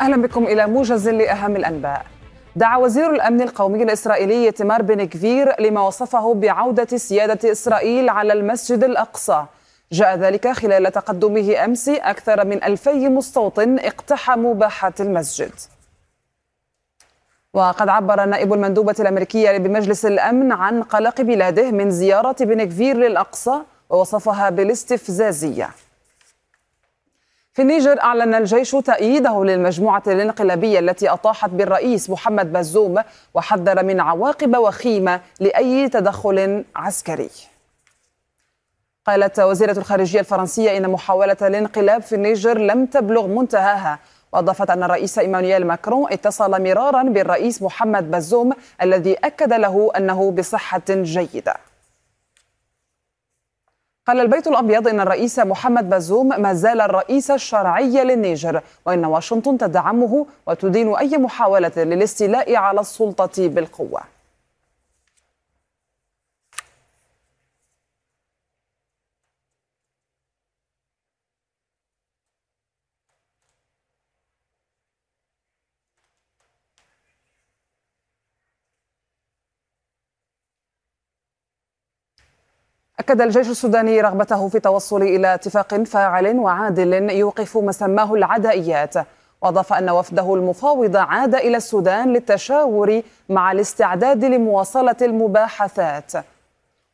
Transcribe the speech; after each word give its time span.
أهلا 0.00 0.16
بكم 0.22 0.44
إلى 0.44 0.66
موجز 0.66 1.08
لأهم 1.08 1.56
الأنباء. 1.56 2.06
دعا 2.56 2.76
وزير 2.76 3.10
الأمن 3.10 3.42
القومي 3.42 3.82
الإسرائيلي 3.82 4.50
تمار 4.50 4.82
بن 4.82 5.04
كفير 5.04 5.60
لما 5.60 5.80
وصفه 5.80 6.34
بعودة 6.34 6.96
سيادة 6.96 7.52
إسرائيل 7.52 8.08
على 8.08 8.32
المسجد 8.32 8.84
الأقصى. 8.84 9.44
جاء 9.92 10.16
ذلك 10.16 10.48
خلال 10.48 10.92
تقدمه 10.92 11.64
أمس 11.64 11.88
أكثر 11.88 12.46
من 12.46 12.64
ألفي 12.64 13.08
مستوطن 13.08 13.78
اقتحموا 13.78 14.54
باحة 14.54 14.92
المسجد. 15.00 15.52
وقد 17.54 17.88
عبر 17.88 18.24
نائب 18.24 18.52
المندوبة 18.52 18.94
الأمريكية 19.00 19.58
بمجلس 19.58 20.06
الأمن 20.06 20.52
عن 20.52 20.82
قلق 20.82 21.20
بلاده 21.20 21.70
من 21.70 21.90
زيارة 21.90 22.36
بن 22.40 22.64
كفير 22.64 22.96
للأقصى 22.96 23.60
ووصفها 23.90 24.50
بالاستفزازية 24.50 25.70
في 27.58 27.62
النيجر 27.62 28.00
أعلن 28.00 28.34
الجيش 28.34 28.70
تأييده 28.70 29.44
للمجموعة 29.44 30.02
الانقلابية 30.06 30.78
التي 30.78 31.08
أطاحت 31.08 31.50
بالرئيس 31.50 32.10
محمد 32.10 32.52
بازوم 32.52 33.02
وحذر 33.34 33.84
من 33.84 34.00
عواقب 34.00 34.56
وخيمة 34.56 35.20
لأي 35.40 35.88
تدخل 35.88 36.64
عسكري. 36.76 37.30
قالت 39.06 39.40
وزيرة 39.40 39.78
الخارجية 39.78 40.20
الفرنسية 40.20 40.76
إن 40.76 40.90
محاولة 40.90 41.36
الانقلاب 41.42 42.02
في 42.02 42.14
النيجر 42.14 42.58
لم 42.58 42.86
تبلغ 42.86 43.26
منتهاها. 43.26 43.98
وأضافت 44.32 44.70
أن 44.70 44.82
الرئيس 44.82 45.18
إيمانويل 45.18 45.66
ماكرون 45.66 46.12
اتصل 46.12 46.62
مرارا 46.62 47.02
بالرئيس 47.02 47.62
محمد 47.62 48.10
بازوم 48.10 48.52
الذي 48.82 49.14
أكد 49.14 49.52
له 49.52 49.90
أنه 49.96 50.30
بصحة 50.30 50.82
جيدة. 50.90 51.54
قال 54.08 54.20
البيت 54.20 54.46
الأبيض 54.46 54.88
إن 54.88 55.00
الرئيس 55.00 55.38
محمد 55.38 55.90
بازوم 55.90 56.28
ما 56.28 56.52
زال 56.52 56.80
الرئيس 56.80 57.30
الشرعي 57.30 58.04
للنيجر 58.04 58.62
وإن 58.86 59.04
واشنطن 59.04 59.58
تدعمه 59.58 60.26
وتدين 60.46 60.96
أي 60.96 61.18
محاولة 61.18 61.72
للاستيلاء 61.76 62.56
على 62.56 62.80
السلطة 62.80 63.48
بالقوة. 63.48 64.00
أكد 82.98 83.20
الجيش 83.20 83.48
السوداني 83.48 84.00
رغبته 84.00 84.48
في 84.48 84.54
التوصل 84.54 85.02
إلى 85.02 85.34
اتفاق 85.34 85.74
فاعل 85.74 86.38
وعادل 86.38 87.10
يوقف 87.10 87.56
ما 87.56 87.72
سماه 87.72 88.14
العدائيات. 88.14 88.94
وأضاف 89.42 89.72
أن 89.72 89.90
وفده 89.90 90.34
المفاوض 90.34 90.96
عاد 90.96 91.34
إلى 91.34 91.56
السودان 91.56 92.12
للتشاور 92.12 93.02
مع 93.28 93.52
الاستعداد 93.52 94.24
لمواصلة 94.24 94.96
المباحثات. 95.02 96.12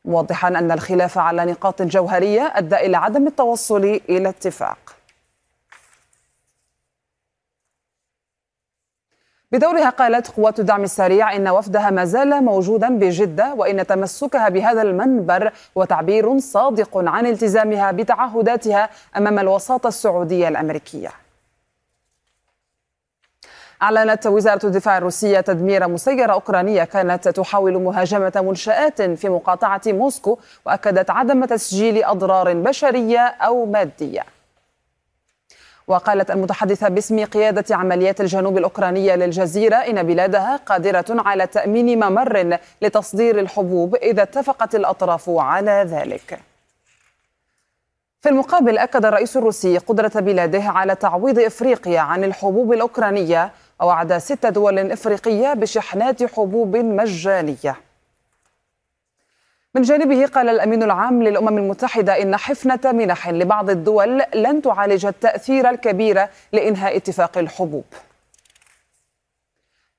موضحا 0.05 0.47
أن 0.47 0.71
الخلاف 0.71 1.17
على 1.17 1.45
نقاط 1.45 1.81
جوهرية 1.81 2.51
أدى 2.55 2.75
إلى 2.75 2.97
عدم 2.97 3.27
التوصل 3.27 3.99
إلى 4.09 4.29
اتفاق. 4.29 4.77
بدورها 9.51 9.89
قالت 9.89 10.27
قوات 10.31 10.59
الدعم 10.59 10.83
السريع 10.83 11.35
إن 11.35 11.47
وفدها 11.47 11.89
ما 11.89 12.05
زال 12.05 12.43
موجودا 12.43 12.89
بجدة 12.99 13.53
وإن 13.53 13.87
تمسكها 13.87 14.49
بهذا 14.49 14.81
المنبر 14.81 15.51
هو 15.77 15.83
تعبير 15.83 16.39
صادق 16.39 16.97
عن 16.97 17.25
التزامها 17.25 17.91
بتعهداتها 17.91 18.89
أمام 19.17 19.39
الوساطة 19.39 19.87
السعودية 19.87 20.47
الأمريكية. 20.47 21.09
أعلنت 23.81 24.27
وزارة 24.27 24.65
الدفاع 24.65 24.97
الروسية 24.97 25.39
تدمير 25.39 25.87
مسيرة 25.87 26.33
أوكرانية 26.33 26.83
كانت 26.83 27.27
تحاول 27.27 27.81
مهاجمة 27.81 28.33
منشآت 28.35 29.01
في 29.01 29.29
مقاطعة 29.29 29.81
موسكو 29.87 30.37
وأكدت 30.65 31.09
عدم 31.09 31.45
تسجيل 31.45 32.03
أضرار 32.03 32.53
بشرية 32.53 33.19
أو 33.19 33.65
مادية. 33.65 34.34
وقالت 35.87 36.31
المتحدثة 36.31 36.87
باسم 36.89 37.25
قيادة 37.25 37.75
عمليات 37.75 38.21
الجنوب 38.21 38.57
الأوكرانية 38.57 39.15
للجزيرة 39.15 39.75
إن 39.75 40.03
بلادها 40.03 40.55
قادرة 40.55 41.05
على 41.09 41.47
تأمين 41.47 41.99
ممر 42.05 42.57
لتصدير 42.81 43.39
الحبوب 43.39 43.95
إذا 43.95 44.23
اتفقت 44.23 44.75
الأطراف 44.75 45.29
على 45.29 45.85
ذلك. 45.87 46.39
في 48.21 48.29
المقابل 48.29 48.77
أكد 48.77 49.05
الرئيس 49.05 49.37
الروسي 49.37 49.77
قدرة 49.77 50.11
بلاده 50.15 50.63
على 50.63 50.95
تعويض 50.95 51.39
إفريقيا 51.39 51.99
عن 51.99 52.23
الحبوب 52.23 52.73
الأوكرانية 52.73 53.51
ووعد 53.81 54.17
ست 54.17 54.45
دول 54.45 54.91
إفريقية 54.91 55.53
بشحنات 55.53 56.23
حبوب 56.23 56.77
مجانية. 56.77 57.75
من 59.75 59.81
جانبه 59.81 60.25
قال 60.25 60.49
الأمين 60.49 60.83
العام 60.83 61.23
للأمم 61.23 61.57
المتحدة 61.57 62.21
إن 62.21 62.37
حفنة 62.37 62.79
منح 62.91 63.29
لبعض 63.29 63.69
الدول 63.69 64.21
لن 64.35 64.61
تعالج 64.61 65.05
التأثير 65.05 65.69
الكبير 65.69 66.27
لإنهاء 66.53 66.97
اتفاق 66.97 67.37
الحبوب. 67.37 67.83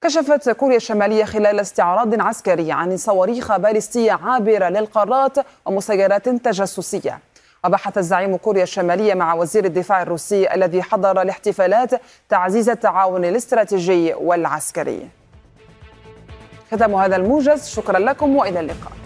كشفت 0.00 0.50
كوريا 0.50 0.76
الشمالية 0.76 1.24
خلال 1.24 1.60
استعراض 1.60 2.20
عسكري 2.20 2.72
عن 2.72 2.96
صواريخ 2.96 3.56
باليستية 3.56 4.12
عابرة 4.12 4.68
للقارات 4.68 5.36
ومسيرات 5.66 6.28
تجسسية. 6.28 7.18
وبحث 7.64 7.98
الزعيم 7.98 8.36
كوريا 8.36 8.62
الشمالية 8.62 9.14
مع 9.14 9.34
وزير 9.34 9.64
الدفاع 9.64 10.02
الروسي 10.02 10.54
الذي 10.54 10.82
حضر 10.82 11.22
الاحتفالات 11.22 11.90
تعزيز 12.28 12.68
التعاون 12.68 13.24
الاستراتيجي 13.24 14.14
والعسكري. 14.14 15.08
ختام 16.72 16.94
هذا 16.94 17.16
الموجز 17.16 17.68
شكرا 17.68 17.98
لكم 17.98 18.36
وإلى 18.36 18.60
اللقاء. 18.60 19.05